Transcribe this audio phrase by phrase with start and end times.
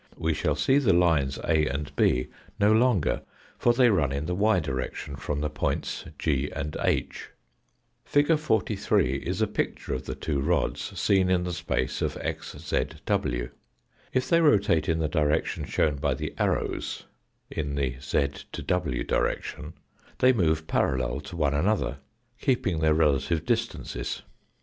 [0.17, 3.21] We shall see the lines A and B no longer,
[3.59, 7.29] for they run in the y direction from the points G and H.
[8.03, 8.35] Fig.
[8.39, 13.51] 43 is a picture of the two rods seen in the space of xzw.
[14.11, 17.03] If they rotate in the direction shown by the arrows
[17.51, 19.73] in the z to w direction
[20.17, 21.99] they move parallel to one another,
[22.39, 24.23] keeping their relative distances.